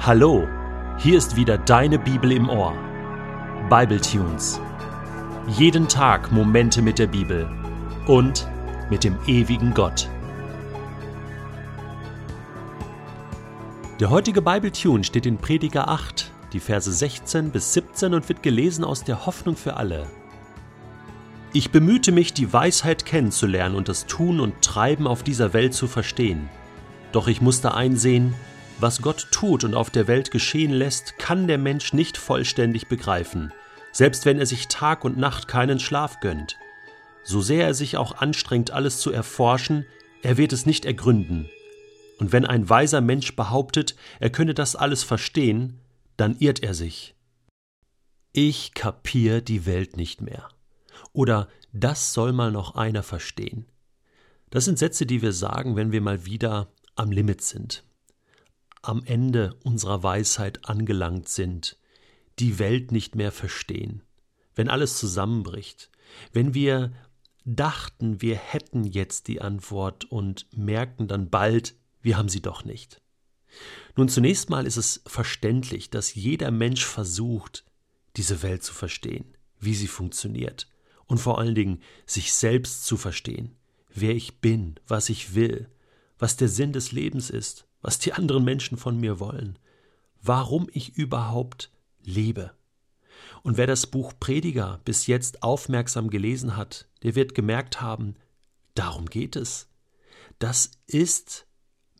[0.00, 0.46] Hallo,
[0.96, 2.72] hier ist wieder deine Bibel im Ohr.
[3.68, 4.60] Bible Tunes.
[5.48, 7.50] Jeden Tag Momente mit der Bibel
[8.06, 8.48] und
[8.90, 10.08] mit dem ewigen Gott.
[13.98, 18.44] Der heutige Bible Tune steht in Prediger 8, die Verse 16 bis 17 und wird
[18.44, 20.06] gelesen aus der Hoffnung für alle.
[21.52, 25.88] Ich bemühte mich, die Weisheit kennenzulernen und das Tun und Treiben auf dieser Welt zu
[25.88, 26.48] verstehen.
[27.10, 28.34] Doch ich musste einsehen,
[28.80, 33.52] was Gott tut und auf der Welt geschehen lässt, kann der Mensch nicht vollständig begreifen,
[33.92, 36.56] selbst wenn er sich Tag und Nacht keinen Schlaf gönnt.
[37.24, 39.84] So sehr er sich auch anstrengt, alles zu erforschen,
[40.22, 41.48] er wird es nicht ergründen.
[42.18, 45.80] Und wenn ein weiser Mensch behauptet, er könne das alles verstehen,
[46.16, 47.14] dann irrt er sich.
[48.32, 50.48] Ich kapier die Welt nicht mehr.
[51.12, 53.66] Oder das soll mal noch einer verstehen.
[54.50, 57.84] Das sind Sätze, die wir sagen, wenn wir mal wieder am Limit sind,
[58.88, 61.76] am Ende unserer Weisheit angelangt sind,
[62.38, 64.02] die Welt nicht mehr verstehen,
[64.54, 65.90] wenn alles zusammenbricht,
[66.32, 66.92] wenn wir
[67.44, 73.02] dachten, wir hätten jetzt die Antwort und merken dann bald, wir haben sie doch nicht.
[73.94, 77.64] Nun zunächst mal ist es verständlich, dass jeder Mensch versucht,
[78.16, 80.70] diese Welt zu verstehen, wie sie funktioniert
[81.06, 83.54] und vor allen Dingen sich selbst zu verstehen,
[83.92, 85.68] wer ich bin, was ich will,
[86.18, 89.58] was der Sinn des Lebens ist was die anderen Menschen von mir wollen,
[90.22, 91.70] warum ich überhaupt
[92.02, 92.52] lebe.
[93.42, 98.16] Und wer das Buch Prediger bis jetzt aufmerksam gelesen hat, der wird gemerkt haben,
[98.74, 99.68] darum geht es.
[100.38, 101.46] Das ist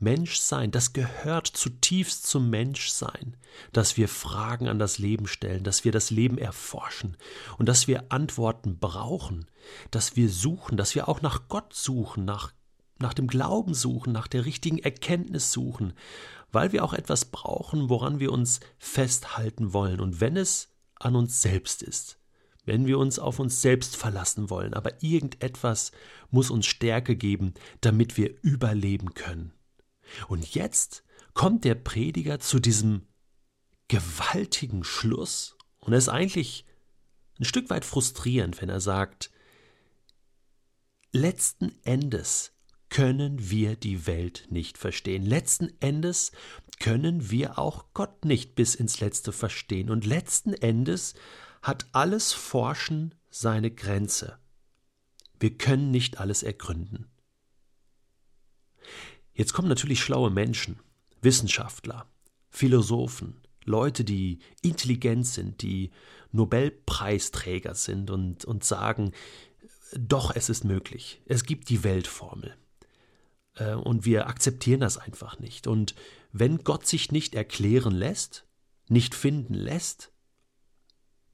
[0.00, 3.36] Menschsein, das gehört zutiefst zum Menschsein,
[3.72, 7.16] dass wir Fragen an das Leben stellen, dass wir das Leben erforschen
[7.58, 9.46] und dass wir Antworten brauchen,
[9.90, 12.52] dass wir suchen, dass wir auch nach Gott suchen, nach
[12.98, 15.92] nach dem Glauben suchen, nach der richtigen Erkenntnis suchen,
[16.50, 20.00] weil wir auch etwas brauchen, woran wir uns festhalten wollen.
[20.00, 20.68] Und wenn es
[20.98, 22.18] an uns selbst ist,
[22.64, 25.92] wenn wir uns auf uns selbst verlassen wollen, aber irgendetwas
[26.30, 29.52] muss uns Stärke geben, damit wir überleben können.
[30.28, 33.06] Und jetzt kommt der Prediger zu diesem
[33.88, 36.66] gewaltigen Schluss, und er ist eigentlich
[37.38, 39.30] ein Stück weit frustrierend, wenn er sagt,
[41.12, 42.52] letzten Endes
[42.90, 45.24] können wir die Welt nicht verstehen.
[45.24, 46.32] Letzten Endes
[46.78, 49.90] können wir auch Gott nicht bis ins Letzte verstehen.
[49.90, 51.14] Und letzten Endes
[51.62, 54.38] hat alles Forschen seine Grenze.
[55.40, 57.06] Wir können nicht alles ergründen.
[59.34, 60.80] Jetzt kommen natürlich schlaue Menschen,
[61.22, 62.06] Wissenschaftler,
[62.50, 65.90] Philosophen, Leute, die intelligent sind, die
[66.32, 69.12] Nobelpreisträger sind und, und sagen,
[69.96, 71.22] doch, es ist möglich.
[71.26, 72.56] Es gibt die Weltformel.
[73.58, 75.66] Äh, und wir akzeptieren das einfach nicht.
[75.66, 75.94] Und
[76.32, 78.46] wenn Gott sich nicht erklären lässt,
[78.88, 80.12] nicht finden lässt,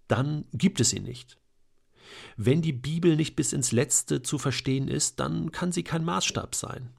[0.09, 1.39] dann gibt es ihn nicht.
[2.37, 6.55] Wenn die Bibel nicht bis ins Letzte zu verstehen ist, dann kann sie kein Maßstab
[6.55, 6.91] sein.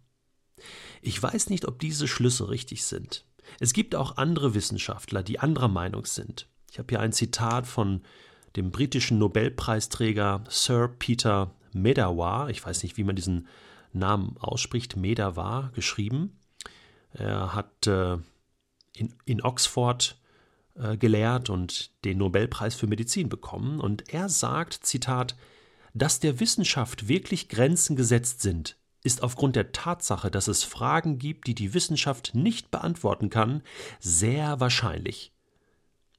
[1.01, 3.25] Ich weiß nicht, ob diese Schlüsse richtig sind.
[3.59, 6.47] Es gibt auch andere Wissenschaftler, die anderer Meinung sind.
[6.71, 8.01] Ich habe hier ein Zitat von
[8.55, 12.49] dem britischen Nobelpreisträger Sir Peter Medawar.
[12.49, 13.47] Ich weiß nicht, wie man diesen
[13.95, 16.39] Namen ausspricht, Medawar geschrieben.
[17.11, 18.17] Er hat äh,
[18.93, 20.17] in, in Oxford
[20.75, 23.79] äh, gelehrt und den Nobelpreis für Medizin bekommen.
[23.79, 25.35] Und er sagt, Zitat,
[25.93, 31.47] dass der Wissenschaft wirklich Grenzen gesetzt sind, ist aufgrund der Tatsache, dass es Fragen gibt,
[31.47, 33.61] die die Wissenschaft nicht beantworten kann,
[33.99, 35.31] sehr wahrscheinlich.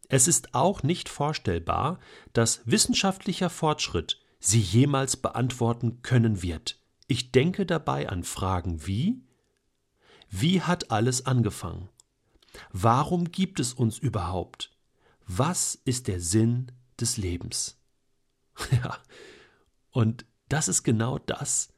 [0.08, 1.98] Es ist auch nicht vorstellbar,
[2.32, 6.78] dass wissenschaftlicher Fortschritt sie jemals beantworten können wird.
[7.06, 9.22] Ich denke dabei an Fragen wie
[10.28, 11.88] Wie hat alles angefangen?
[12.72, 14.72] Warum gibt es uns überhaupt?
[15.26, 17.80] Was ist der Sinn des Lebens?
[18.70, 18.98] Ja,
[19.90, 21.68] und das ist genau das,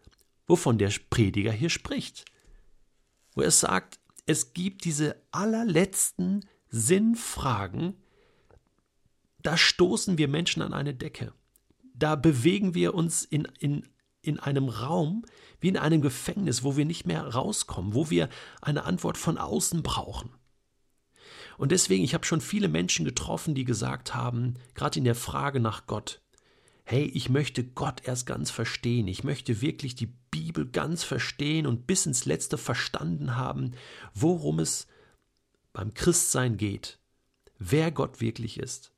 [0.47, 2.25] wovon der Prediger hier spricht.
[3.35, 7.97] Wo er sagt, es gibt diese allerletzten Sinnfragen,
[9.43, 11.33] da stoßen wir Menschen an eine Decke.
[11.95, 13.89] Da bewegen wir uns in, in
[14.23, 15.25] in einem Raum
[15.61, 18.29] wie in einem Gefängnis, wo wir nicht mehr rauskommen, wo wir
[18.61, 20.31] eine Antwort von außen brauchen.
[21.57, 25.59] Und deswegen, ich habe schon viele Menschen getroffen, die gesagt haben, gerade in der Frage
[25.59, 26.23] nach Gott,
[26.85, 31.87] hey, ich möchte Gott erst ganz verstehen, ich möchte wirklich die Bibel ganz verstehen und
[31.87, 33.73] bis ins letzte verstanden haben,
[34.15, 34.87] worum es
[35.73, 36.99] beim Christsein geht,
[37.59, 38.93] wer Gott wirklich ist.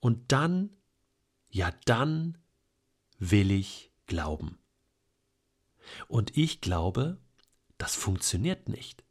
[0.00, 0.70] Und dann,
[1.48, 2.36] ja dann
[3.18, 4.58] will ich glauben.
[6.08, 7.16] Und ich glaube,
[7.78, 9.02] das funktioniert nicht.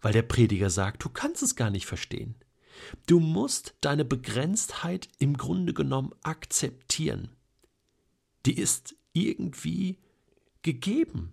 [0.00, 2.36] weil der Prediger sagt, du kannst es gar nicht verstehen.
[3.06, 7.30] Du musst deine Begrenztheit im Grunde genommen akzeptieren.
[8.46, 9.98] Die ist irgendwie
[10.62, 11.32] gegeben,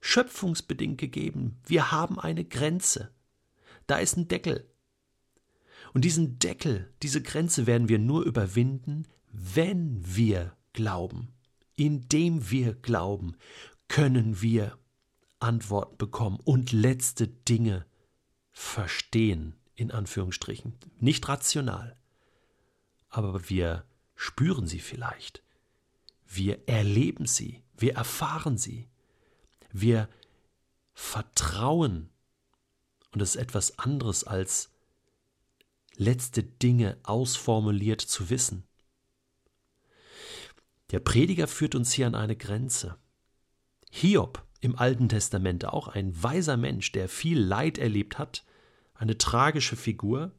[0.00, 1.60] schöpfungsbedingt gegeben.
[1.64, 3.12] Wir haben eine Grenze.
[3.86, 4.68] Da ist ein Deckel.
[5.94, 11.28] Und diesen Deckel, diese Grenze werden wir nur überwinden, wenn wir glauben.
[11.82, 13.36] Indem wir glauben,
[13.88, 14.78] können wir
[15.40, 17.86] Antworten bekommen und letzte Dinge
[18.52, 20.74] verstehen, in Anführungsstrichen.
[21.00, 21.96] Nicht rational,
[23.08, 23.84] aber wir
[24.14, 25.42] spüren sie vielleicht.
[26.24, 28.88] Wir erleben sie, wir erfahren sie.
[29.72, 30.08] Wir
[30.94, 32.10] vertrauen.
[33.10, 34.70] Und das ist etwas anderes als
[35.96, 38.68] letzte Dinge ausformuliert zu wissen.
[40.92, 42.96] Der Prediger führt uns hier an eine Grenze.
[43.90, 48.44] Hiob im Alten Testament, auch ein weiser Mensch, der viel Leid erlebt hat,
[48.94, 50.32] eine tragische Figur,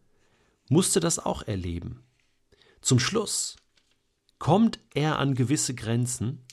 [0.70, 2.04] musste das auch erleben.
[2.82, 3.58] Zum Schluss
[4.38, 6.46] kommt er an gewisse Grenzen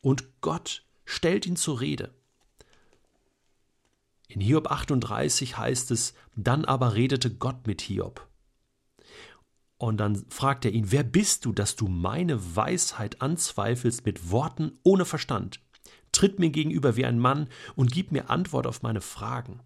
[0.00, 2.14] und Gott stellt ihn zur Rede.
[4.28, 8.27] In Hiob 38 heißt es, dann aber redete Gott mit Hiob.
[9.78, 14.72] Und dann fragt er ihn, wer bist du, dass du meine Weisheit anzweifelst mit Worten
[14.82, 15.60] ohne Verstand?
[16.10, 19.60] Tritt mir gegenüber wie ein Mann und gib mir Antwort auf meine Fragen.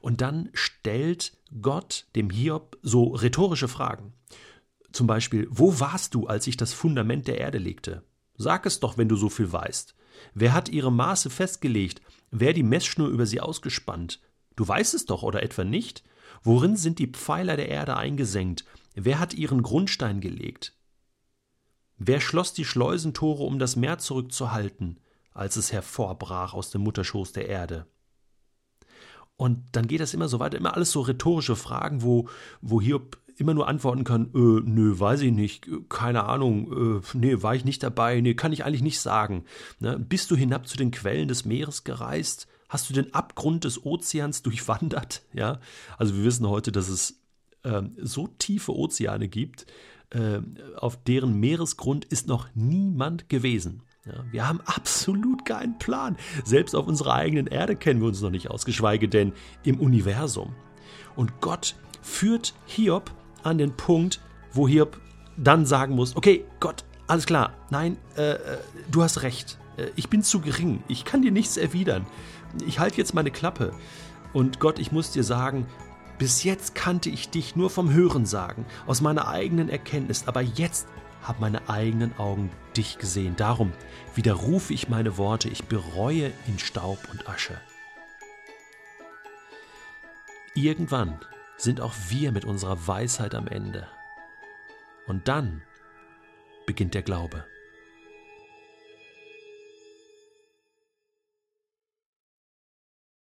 [0.00, 4.12] Und dann stellt Gott dem Hiob so rhetorische Fragen.
[4.92, 8.02] Zum Beispiel, wo warst du, als ich das Fundament der Erde legte?
[8.36, 9.94] Sag es doch, wenn du so viel weißt.
[10.34, 12.02] Wer hat ihre Maße festgelegt?
[12.30, 14.20] Wer die Messschnur über sie ausgespannt?
[14.56, 16.04] Du weißt es doch, oder etwa nicht?
[16.42, 18.64] Worin sind die Pfeiler der Erde eingesenkt?
[18.94, 20.72] Wer hat ihren Grundstein gelegt?
[21.96, 25.00] Wer schloss die Schleusentore, um das Meer zurückzuhalten,
[25.32, 27.86] als es hervorbrach aus dem Mutterschoß der Erde?
[29.36, 32.28] Und dann geht das immer so weiter, immer alles so rhetorische Fragen, wo,
[32.60, 37.42] wo Hiob immer nur antworten kann, äh, nö, weiß ich nicht, keine Ahnung, äh, nee,
[37.42, 39.44] war ich nicht dabei, nee, kann ich eigentlich nicht sagen.
[39.80, 39.98] Ne?
[39.98, 42.46] Bist du hinab zu den Quellen des Meeres gereist?
[42.68, 45.22] Hast du den Abgrund des Ozeans durchwandert?
[45.32, 45.58] Ja,
[45.98, 47.23] also wir wissen heute, dass es
[47.64, 49.66] äh, so tiefe Ozeane gibt,
[50.10, 50.40] äh,
[50.76, 53.82] auf deren Meeresgrund ist noch niemand gewesen.
[54.06, 56.16] Ja, wir haben absolut keinen Plan.
[56.44, 59.32] Selbst auf unserer eigenen Erde kennen wir uns noch nicht aus, geschweige denn
[59.62, 60.54] im Universum.
[61.16, 63.10] Und Gott führt Hiob
[63.42, 64.20] an den Punkt,
[64.52, 65.00] wo Hiob
[65.36, 68.58] dann sagen muss, okay, Gott, alles klar, nein, äh, äh
[68.90, 72.06] du hast recht, äh, ich bin zu gering, ich kann dir nichts erwidern,
[72.66, 73.72] ich halte jetzt meine Klappe.
[74.32, 75.66] Und Gott, ich muss dir sagen,
[76.18, 80.86] bis jetzt kannte ich dich nur vom Hören sagen, aus meiner eigenen Erkenntnis, aber jetzt
[81.22, 83.34] haben meine eigenen Augen dich gesehen.
[83.36, 83.72] Darum
[84.14, 87.60] widerrufe ich meine Worte, ich bereue in Staub und Asche.
[90.54, 91.18] Irgendwann
[91.56, 93.88] sind auch wir mit unserer Weisheit am Ende.
[95.06, 95.62] Und dann
[96.66, 97.44] beginnt der Glaube.